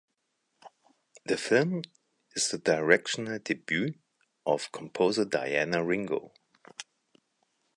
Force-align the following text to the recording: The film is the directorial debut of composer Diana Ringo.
The 1.25 1.37
film 1.37 1.83
is 2.35 2.49
the 2.49 2.57
directorial 2.57 3.37
debut 3.37 3.99
of 4.47 4.71
composer 4.71 5.25
Diana 5.25 5.83
Ringo. 5.85 6.33